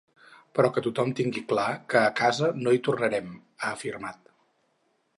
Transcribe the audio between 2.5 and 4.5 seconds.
no hi tornarem, ha afirmat.